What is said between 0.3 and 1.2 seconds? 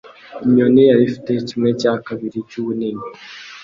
Inyoni yari